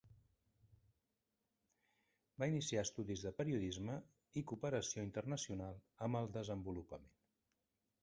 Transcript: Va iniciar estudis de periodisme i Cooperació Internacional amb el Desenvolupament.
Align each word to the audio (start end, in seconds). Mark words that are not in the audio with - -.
Va 2.39 2.49
iniciar 2.53 2.85
estudis 2.87 3.27
de 3.27 3.35
periodisme 3.43 4.01
i 4.43 4.47
Cooperació 4.55 5.07
Internacional 5.11 5.81
amb 6.09 6.23
el 6.25 6.35
Desenvolupament. 6.43 7.11